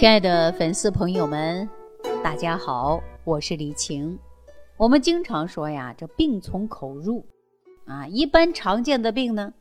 [0.00, 1.68] 亲爱的粉丝朋友们，
[2.24, 4.18] 大家好，我是李晴。
[4.78, 7.22] 我们经常说呀，这病从口入
[7.84, 9.52] 啊，一般常见的病呢，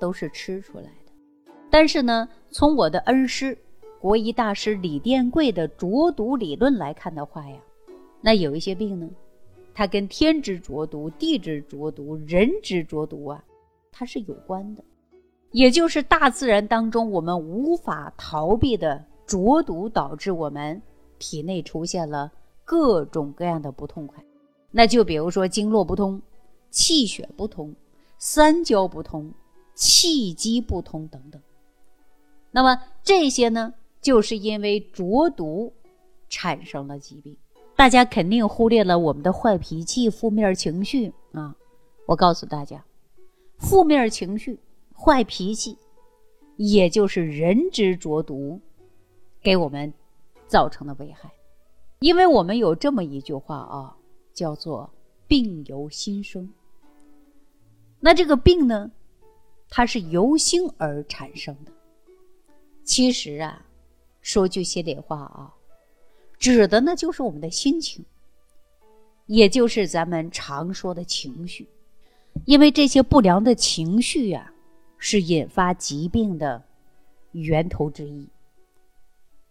[0.00, 1.52] 都是吃出来的。
[1.70, 3.56] 但是呢，从我的恩师
[4.00, 7.56] 国医大师李殿贵的浊毒理论来看的话呀，
[8.20, 9.08] 那有一些病呢，
[9.72, 13.44] 它跟天之浊毒、地之浊毒、人之浊毒啊，
[13.92, 14.82] 它是有关的，
[15.52, 19.04] 也就是大自然当中我们无法逃避的。
[19.28, 20.80] 浊毒导致我们
[21.18, 22.32] 体内出现了
[22.64, 24.24] 各种各样的不痛快，
[24.70, 26.20] 那就比如说经络不通、
[26.70, 27.74] 气血不通、
[28.16, 29.30] 三焦不通、
[29.74, 31.40] 气机不通等等。
[32.50, 35.74] 那么这些呢，就是因为浊毒
[36.30, 37.36] 产生了疾病。
[37.76, 41.54] 大家肯定忽略了我们的坏脾气、负面情绪啊！
[42.06, 42.82] 我告诉大家，
[43.58, 44.58] 负面情绪、
[44.96, 45.76] 坏脾气，
[46.56, 48.60] 也就是人之浊毒。
[49.42, 49.92] 给我们
[50.46, 51.30] 造成的危害，
[52.00, 53.96] 因为我们有这么一句话啊，
[54.32, 54.90] 叫做
[55.26, 56.48] “病由心生”。
[58.00, 58.90] 那这个病呢，
[59.68, 61.72] 它是由心而产生的。
[62.84, 63.64] 其实啊，
[64.20, 65.54] 说句心里话啊，
[66.38, 68.04] 指的呢就是我们的心情，
[69.26, 71.68] 也就是咱们常说的情绪。
[72.44, 74.52] 因为这些不良的情绪呀，
[74.96, 76.62] 是引发疾病的
[77.32, 78.28] 源头之一。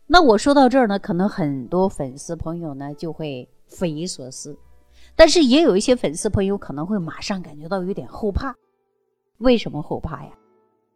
[0.10, 4.58] 那我说到这儿呢，可能很多粉丝朋友呢就会匪夷所思，
[5.18, 8.56] 但是也有一些粉丝朋友可能会马上感觉到有点后怕。
[9.40, 10.32] 为什么后怕呀？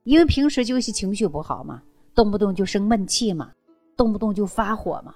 [0.06, 1.84] 因为平时就是情绪不好嘛，
[2.16, 3.52] 动不动就生闷气嘛，
[3.98, 5.14] 动不动就发火嘛。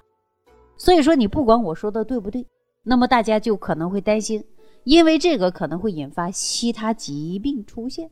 [0.76, 2.46] 所以说你不管我说的对不对，
[2.82, 4.44] 那么大家就可能会担心，
[4.84, 8.10] 因为这个可能会引发其他疾病出现。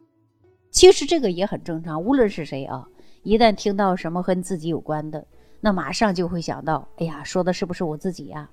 [0.71, 2.89] 其实这个也很正常，无论是谁啊，
[3.23, 5.25] 一旦听到什么和自己有关的。
[5.65, 8.51] 那马上就会想到，哎呀，说的是不是我自己呀？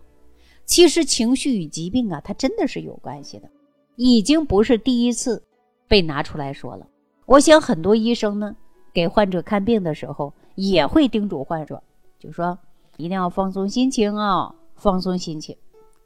[0.65, 3.49] 其实情绪与疾病啊，它真的是有关系的，
[3.97, 5.43] 已经不是第一次
[5.89, 6.87] 被拿出来说了。
[7.25, 8.55] 我想很多医生呢，
[8.93, 11.83] 给患者看病的时候，也会叮嘱患者，
[12.17, 12.57] 就说
[12.95, 15.53] 一定要放松心情啊，放松心情。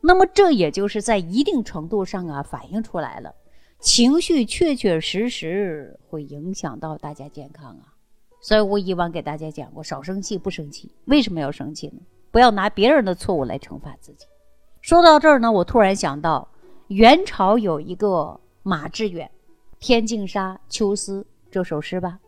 [0.01, 3.31] 那么这也就是在一定程度上啊，反映出来了，
[3.80, 7.94] 情绪确确实实会影响到大家健康啊。
[8.45, 10.91] 所以我以往给大家讲过，少生气，不生气。
[11.06, 12.00] 为什么要生气呢？
[12.29, 14.28] 不要拿别人的错误来惩罚自己。
[14.81, 16.47] 说到这儿呢，我突然想到，
[16.89, 19.28] 元朝有一个马致远
[19.79, 22.19] 《天净沙·秋思》这首诗吧？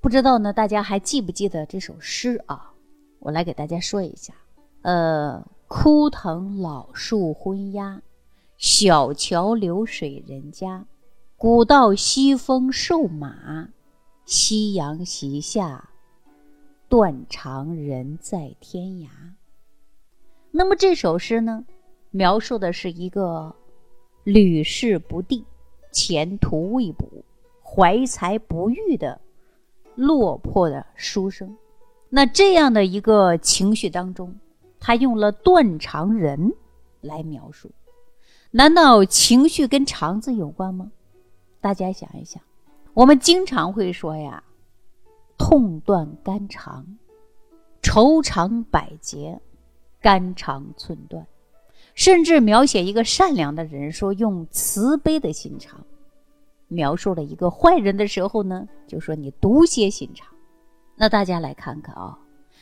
[0.00, 2.70] 不知道呢，大家还记不记得这首诗啊？
[3.18, 4.32] 我来给大家说一下：
[4.82, 8.00] 呃，枯藤老树昏鸦，
[8.58, 10.86] 小桥流水人家，
[11.36, 13.70] 古道西风瘦马。
[14.30, 15.88] 夕阳西下，
[16.86, 19.08] 断肠人在天涯。
[20.50, 21.64] 那么这首诗呢，
[22.10, 23.56] 描述的是一个
[24.24, 25.42] 屡试不第、
[25.90, 27.24] 前途未卜、
[27.64, 29.18] 怀才不遇的
[29.94, 31.56] 落魄的书生。
[32.10, 34.38] 那这样的一个情绪当中，
[34.78, 36.52] 他用了“断肠人”
[37.00, 37.70] 来描述。
[38.50, 40.92] 难道情绪跟肠子有关吗？
[41.62, 42.42] 大家想一想。
[42.98, 44.42] 我们经常会说呀，
[45.38, 46.84] 痛断肝肠，
[47.80, 49.40] 愁肠百结，
[50.00, 51.24] 肝肠寸断，
[51.94, 55.78] 甚至描写一个善良的人，说用慈悲的心肠；
[56.66, 60.26] 描述了一个坏人的时候呢，就说你毒蝎心肠。
[60.96, 62.18] 那大家来看看啊，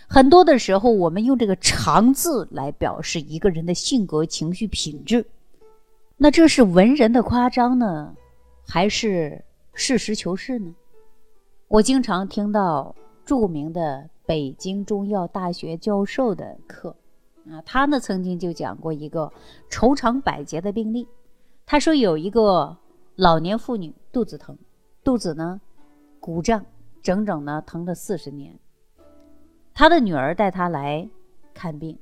[0.07, 5.25] 很多的时候我们用这个“肠”字来表示一个人的性格、情绪品质，
[6.19, 8.15] 那这是文人的夸张呢，
[8.69, 9.43] 还是？
[9.79, 10.75] 实事求是呢，
[11.69, 16.97] 我经常听到著名的北京中药大学教授的课，
[17.51, 19.31] 啊，他呢曾经就讲过一个
[19.69, 21.07] 愁肠百结的病例。
[21.67, 22.75] 他说有一个
[23.17, 24.57] 老年妇女肚子疼，
[25.05, 25.61] 肚子呢
[26.21, 26.65] 鼓胀，
[27.03, 28.59] 整整呢疼了四十年。
[29.75, 31.07] 他的女儿带他来
[31.53, 31.99] 看病，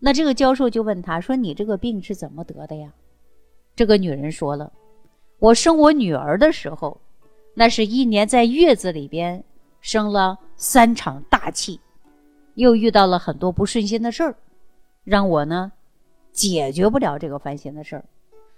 [0.00, 2.92] 那这个教授就问他说：“你这个病是怎么得的呀？”
[3.76, 4.72] 这个女人说了。
[5.38, 7.00] 我生我女儿的时候，
[7.54, 9.44] 那是一年在月子里边
[9.80, 11.80] 生了三场大气，
[12.54, 14.36] 又遇到了很多不顺心的事儿，
[15.04, 15.72] 让我呢
[16.32, 18.04] 解决不了这个烦心的事儿。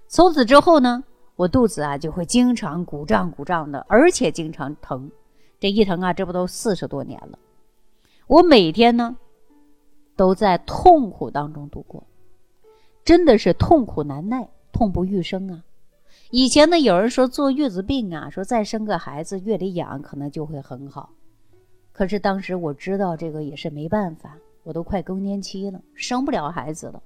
[0.06, 1.02] 从此之后呢，
[1.34, 5.10] 我肚子啊就会经常鼓胀鼓胀的，而且经常疼。
[5.58, 7.38] 这一疼啊，这不都四十多年了。
[8.28, 9.16] 我每天呢
[10.14, 12.04] 都在痛苦当中度过，
[13.04, 15.64] 真的是痛苦难耐，痛不欲生啊。
[16.38, 21.08] 以前呢，有人说坐月子病啊，说再生个孩子，月里养可能就会很好。
[21.94, 27.02] 可是当时我知道这个也是没办法，我都快更年期了，生不了孩子了。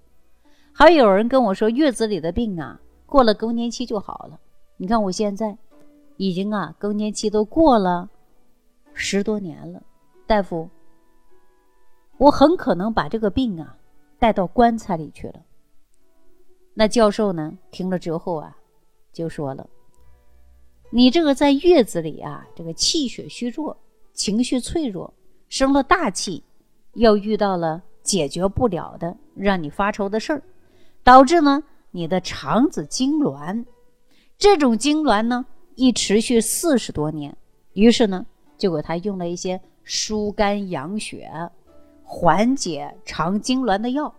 [0.73, 4.41] 还有人跟我说，月子里的病啊，过了更年期就好了。
[4.79, 5.57] 你看我现在
[6.17, 8.11] 已经啊，更年期都过了
[8.95, 9.81] 十多年了，
[10.27, 10.69] 大夫，
[12.19, 13.77] 我很可能把这个病啊
[14.19, 15.41] 带到棺材里去了。
[16.75, 18.57] 那教授呢，听了之后啊，
[19.13, 19.69] 就说了。
[20.91, 23.77] 你这个在月子里啊，这个气血虚弱，
[24.13, 25.15] 情绪脆弱，
[25.49, 26.43] 生了大气，
[26.95, 30.43] 又遇到了解决不了的让你发愁的事儿，
[31.05, 31.63] 导致呢
[31.93, 33.65] 你的肠子痉挛，
[34.37, 35.47] 这种痉挛呢
[35.77, 37.37] 一持续四十多年，
[37.75, 38.27] 于是呢
[38.59, 41.31] 就给他用了一些疏肝养血、
[42.03, 44.13] 缓解肠痉挛的药，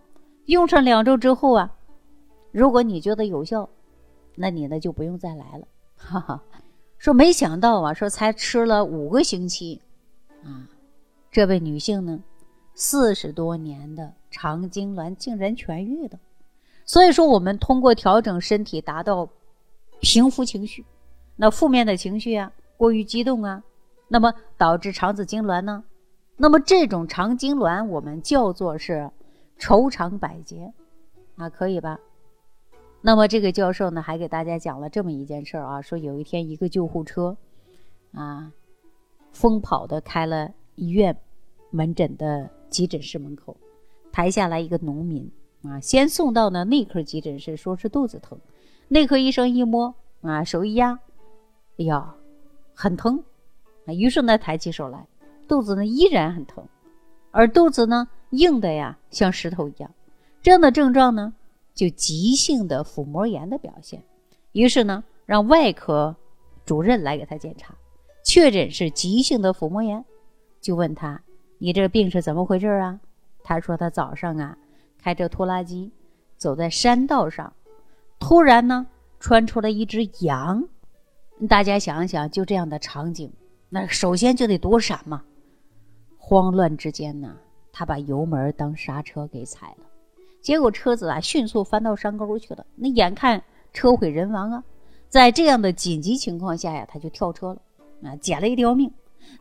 [0.46, 1.70] 用上两周之后啊，
[2.50, 3.68] 如果你觉得有效，
[4.34, 6.42] 那你呢就不用再来了，哈哈。
[6.98, 9.82] 说没想到啊，说才吃了五个星期，
[10.44, 10.68] 啊，
[11.30, 12.22] 这位女性呢，
[12.74, 16.18] 四十多年的肠痉挛竟然痊愈了。
[16.84, 19.28] 所以说，我们通过调整身体，达到
[20.00, 20.84] 平复情绪。
[21.36, 23.62] 那负面的情绪啊，过于激动啊，
[24.08, 25.84] 那么导致肠子痉挛呢。
[26.36, 29.10] 那么这种肠痉挛，我们叫做是
[29.58, 30.72] 愁肠百结，
[31.36, 31.98] 啊，可以吧？
[33.04, 37.36] 那么这个教授呢，还给大家讲了这么一件事儿啊，说有一天一个救护车，
[38.12, 38.52] 啊，
[39.32, 41.16] 疯跑的开了医院
[41.70, 43.56] 门诊的急诊室门口，
[44.12, 45.28] 抬下来一个农民
[45.64, 48.38] 啊，先送到呢内科急诊室，说是肚子疼，
[48.86, 50.96] 内科医生一摸啊，手一压，
[51.78, 52.14] 哎呀，
[52.72, 53.20] 很疼，
[53.84, 55.08] 啊，于是呢抬起手来，
[55.48, 56.64] 肚子呢依然很疼，
[57.32, 59.90] 而肚子呢硬的呀像石头一样，
[60.40, 61.34] 这样的症状呢。
[61.74, 64.02] 就急性的腹膜炎的表现，
[64.52, 66.14] 于是呢，让外科
[66.64, 67.74] 主任来给他检查，
[68.24, 70.04] 确诊是急性的腹膜炎，
[70.60, 71.22] 就问他
[71.58, 73.00] ：“你这病是怎么回事啊？”
[73.42, 74.56] 他说：“他早上啊，
[74.98, 75.90] 开着拖拉机
[76.36, 77.52] 走在山道上，
[78.18, 78.86] 突然呢，
[79.18, 80.68] 窜出了一只羊。
[81.48, 83.32] 大家想想，就这样的场景，
[83.70, 85.24] 那首先就得躲闪嘛。
[86.18, 87.36] 慌乱之间呢，
[87.72, 89.86] 他把油门当刹车给踩了。”
[90.42, 93.42] 结果车子啊迅速翻到山沟去了，那眼看
[93.72, 94.64] 车毁人亡啊！
[95.08, 97.62] 在这样的紧急情况下呀，他就跳车了，
[98.02, 98.92] 啊，捡了一条命。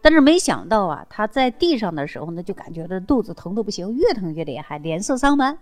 [0.02, 5.58] 但是没想到啊，他在地上的时候呢，就感觉这肚子疼的不行，越疼越厉害，脸色苍白，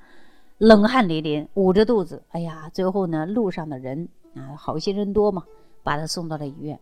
[0.58, 2.22] 冷汗淋漓，捂着肚子。
[2.30, 5.44] 哎呀，最后呢，路上的人啊，好心人多嘛，
[5.84, 6.78] 把他送到了医院。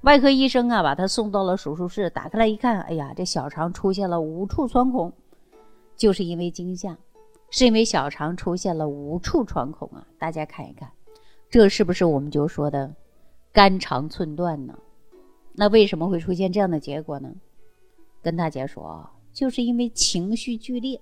[0.00, 5.12] 外科医生啊，把他送到了手术室，打开来一看，哎呀，这小肠出现了五处穿孔，
[5.96, 6.98] 就是因为惊吓。
[7.50, 10.06] 是因为小肠出现了无处穿孔啊！
[10.18, 10.88] 大家看一看，
[11.50, 12.94] 这是不是我们就说的
[13.52, 14.78] 肝肠寸断呢？
[15.52, 17.34] 那为什么会出现这样的结果呢？
[18.22, 21.00] 跟大家说啊，就是因为情绪剧烈，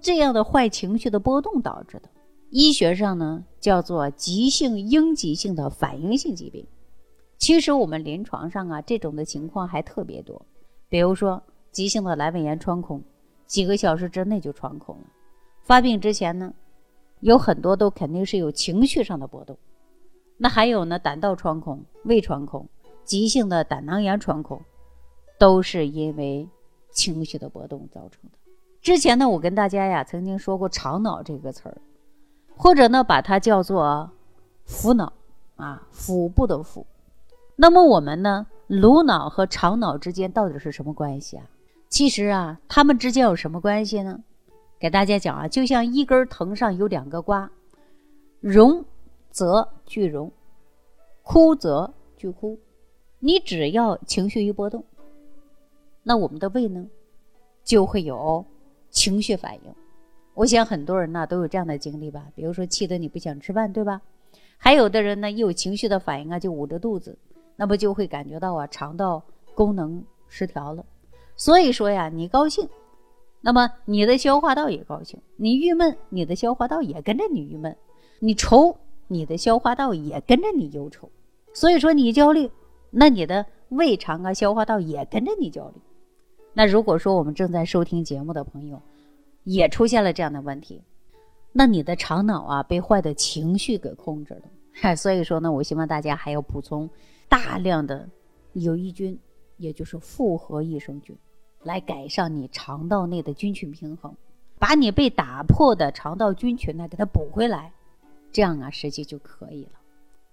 [0.00, 2.08] 这样的坏情绪的波动导致的。
[2.50, 6.64] 医学上呢叫做急性应急性的反应性疾病。
[7.38, 10.40] 其实我们临床上啊这种的情况还特别多，
[10.88, 11.42] 比如说
[11.72, 13.02] 急性的阑尾炎穿孔，
[13.46, 15.06] 几个小时之内就穿孔了。
[15.66, 16.54] 发病之前呢，
[17.18, 19.58] 有很多都肯定是有情绪上的波动，
[20.36, 22.68] 那还有呢，胆道穿孔、胃穿孔、
[23.02, 24.62] 急性的胆囊炎穿孔，
[25.40, 26.48] 都是因为
[26.92, 28.38] 情绪的波动造成的。
[28.80, 31.78] 之前呢，我跟大家呀曾经说过“肠脑”这个词儿，
[32.56, 34.12] 或者呢把它叫做
[34.64, 35.12] “腹脑”
[35.56, 36.86] 啊，腹部的腹。
[37.56, 41.50] 那么我们呢，颅脑和肠脑之间到底是什么关系啊？
[41.88, 44.22] 其实啊，它们之间有什么关系呢？
[44.78, 47.50] 给大家讲啊，就像一根藤上有两个瓜，
[48.40, 48.84] 荣
[49.30, 50.30] 则聚荣，
[51.22, 52.58] 枯则聚枯。
[53.18, 54.84] 你只要情绪一波动，
[56.02, 56.86] 那我们的胃呢
[57.64, 58.44] 就会有
[58.90, 59.74] 情绪反应。
[60.34, 64.02] 我想很多人呢都有这样的经历吧，比如说气得你不想吃饭，对吧？
[64.58, 67.16] 还有的人呢一有情绪的反应啊，就捂着肚子，
[67.56, 69.22] 那不就会感觉到啊肠道
[69.54, 70.84] 功能失调了。
[71.34, 72.68] 所以说呀，你高兴。
[73.40, 77.72] 那么你的消化道也高兴，你郁闷，你的消化道也跟着你郁闷；
[78.18, 78.76] 你愁，
[79.06, 81.08] 你的消化道也跟着你忧愁。
[81.54, 82.50] 所以说你焦虑，
[82.90, 85.80] 那你的胃肠啊、消化道也跟着你焦虑。
[86.52, 88.80] 那如果说我们正在收听节目的朋友，
[89.44, 90.82] 也出现了这样的问题，
[91.52, 94.42] 那你的肠脑啊被坏的情绪给控制了。
[94.72, 96.90] 嗨所以说呢，我希望大家还要补充
[97.28, 98.08] 大量的
[98.54, 99.18] 有益菌，
[99.56, 101.16] 也就是复合益生菌。
[101.66, 104.14] 来改善你肠道内的菌群平衡，
[104.56, 107.72] 把你被打破的肠道菌群呢给它补回来，
[108.30, 109.72] 这样啊实际就可以了。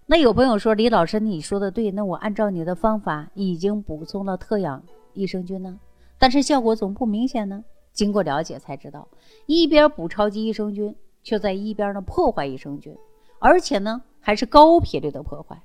[0.06, 5.80] 那有朋友说李老师你说的对，那我按照你的方法已经补充了特养益生菌呢，
[6.20, 7.64] 但是效果总不明显呢。
[7.94, 9.08] 经过了解才知道，
[9.46, 12.96] 一边补超级益生菌，却在一边呢破坏益生菌，
[13.40, 15.62] 而且呢还是高频率的破坏。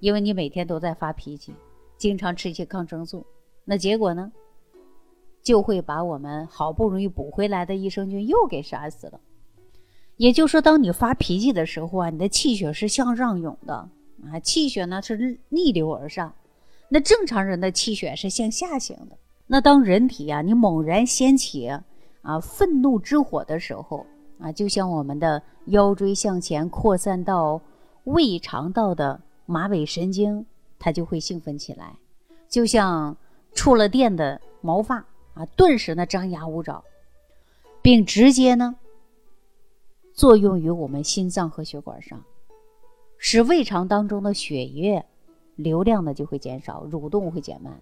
[0.00, 1.54] 因为你每天都在发脾气，
[1.96, 3.24] 经常吃一些抗生素，
[3.64, 4.30] 那结果呢，
[5.44, 9.20] 就会把我们好不容易补回来的益生菌又给杀死了。
[10.16, 13.74] 也就是说，当你发脾气的时候啊，你的气血是向上涌的
[14.32, 16.32] 啊，气血呢是逆流而上。
[16.88, 19.16] 那正常人的气血是向下行的。
[19.46, 21.68] 那当人体啊，你猛然掀起
[22.22, 24.06] 啊愤怒之火的时候
[24.38, 27.60] 啊，就像我们的腰椎向前扩散到
[28.04, 30.46] 胃肠道的马尾神经，
[30.78, 31.96] 它就会兴奋起来，
[32.48, 33.14] 就像
[33.52, 36.82] 触了电的毛发啊，顿时呢张牙舞爪，
[37.82, 38.76] 并直接呢
[40.12, 42.24] 作用于我们心脏和血管上，
[43.18, 45.04] 使胃肠当中的血液
[45.56, 47.80] 流量呢就会减少，蠕动会减慢。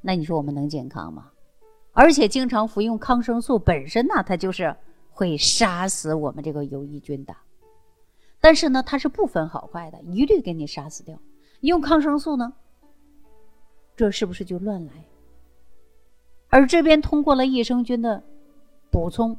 [0.00, 1.30] 那你说我们能健康吗？
[1.92, 4.76] 而且经常服用抗生素本身呢，它就是
[5.10, 7.36] 会杀死我们这个有益菌的。
[8.40, 11.18] 但是呢，它是不分好坏的，一律给你杀死掉。
[11.60, 12.52] 用抗生素呢，
[13.96, 14.92] 这是不是就乱来？
[16.48, 18.22] 而这边通过了益生菌的
[18.90, 19.36] 补充，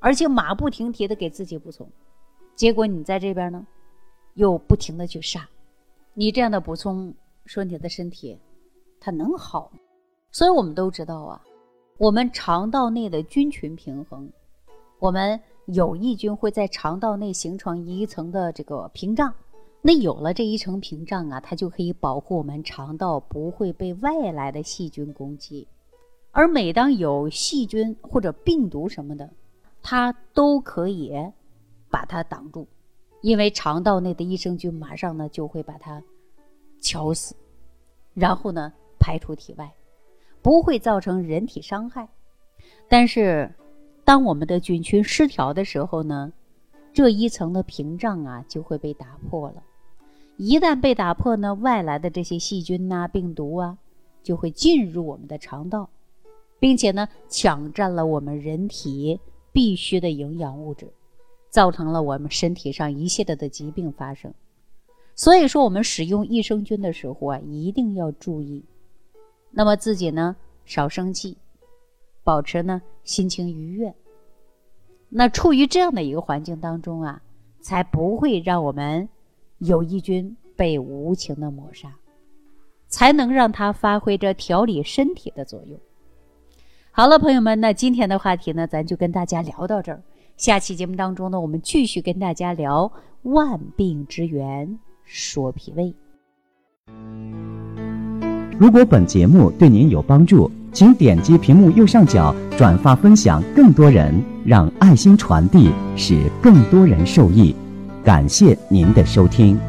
[0.00, 1.88] 而且马不停蹄的给自己补充，
[2.54, 3.66] 结果你在这边呢，
[4.34, 5.48] 又不停的去杀。
[6.14, 7.14] 你这样的补充，
[7.44, 8.38] 说你的身体。
[8.98, 9.70] 它能好，
[10.32, 11.40] 所以我们都知道啊，
[11.96, 14.28] 我们肠道内的菌群平衡，
[14.98, 19.32] 我们有益菌会在肠道内形成一层的这个屏障，
[19.80, 25.68] 那有了这一层屏障啊，它就可以保护我们肠道不会被外来的细菌攻击，
[26.36, 29.30] 而每当有细菌或者病毒什么的，
[29.82, 31.10] 它都可以
[31.88, 32.66] 把它挡住，
[33.22, 36.02] 因为肠道内的益生菌马上呢就会把它
[36.78, 37.34] 敲死，
[38.14, 38.72] 然后呢。
[38.98, 39.72] 排出体外，
[40.42, 42.08] 不会造成人体伤害。
[42.88, 43.54] 但是，
[44.04, 46.32] 当我们的菌群失调的时候呢，
[46.92, 49.62] 这一层的屏障啊就会被打破了。
[50.38, 53.78] 一旦被打破呢，外来的这些细菌呐、病毒啊，
[54.24, 55.88] 就会进入我们的肠道，
[56.58, 59.20] 并且呢，抢占了我们人体
[59.52, 60.92] 必需的营养物质，
[61.50, 64.32] 造成了我们身体上一系列的疾病发生。
[65.14, 68.64] 所以说，我们使用益生菌的时候啊，一定要注意。
[69.50, 71.38] 那么自己呢，少生气，
[72.22, 73.94] 保持呢心情愉悦。
[75.08, 77.22] 那处于这样的一个环境当中啊，
[77.60, 79.08] 才不会让我们
[79.58, 81.96] 有益菌被无情的抹杀，
[82.88, 85.80] 才能让它发挥着调理身体的作用。
[86.98, 90.00] 好了，朋友们，那今天的话题呢，咱就跟大家聊到这儿。
[90.38, 95.94] 下期节目当中呢，我们继续跟大家聊万病之源，说脾胃。
[98.58, 107.54] 如果本节目对您有帮助，请点击屏幕右上角转发分享，更多人让爱心传递，使更多人受益。
[108.02, 109.60] 感谢您的收听。